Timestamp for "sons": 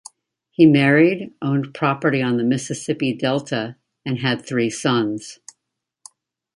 4.71-5.37